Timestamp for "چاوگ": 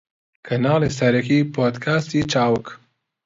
2.31-2.65